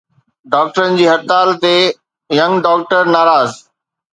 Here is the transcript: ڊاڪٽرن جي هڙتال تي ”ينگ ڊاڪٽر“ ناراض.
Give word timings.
ڊاڪٽرن 0.51 0.91
جي 0.99 1.05
هڙتال 1.11 1.47
تي 1.65 1.75
”ينگ 2.39 2.53
ڊاڪٽر“ 2.65 3.03
ناراض. 3.13 3.51